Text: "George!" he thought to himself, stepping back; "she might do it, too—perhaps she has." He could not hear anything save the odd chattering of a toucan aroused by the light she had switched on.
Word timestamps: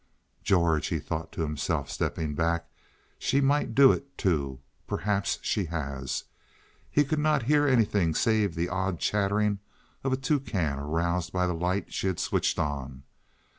"George!" 0.43 0.87
he 0.87 0.97
thought 0.97 1.31
to 1.31 1.43
himself, 1.43 1.87
stepping 1.87 2.33
back; 2.33 2.67
"she 3.19 3.39
might 3.39 3.75
do 3.75 3.91
it, 3.91 4.17
too—perhaps 4.17 5.37
she 5.43 5.65
has." 5.65 6.23
He 6.89 7.03
could 7.03 7.19
not 7.19 7.43
hear 7.43 7.67
anything 7.67 8.15
save 8.15 8.55
the 8.55 8.67
odd 8.67 8.97
chattering 8.97 9.59
of 10.03 10.11
a 10.11 10.17
toucan 10.17 10.79
aroused 10.79 11.31
by 11.31 11.45
the 11.45 11.53
light 11.53 11.93
she 11.93 12.07
had 12.07 12.19
switched 12.19 12.57
on. 12.57 13.03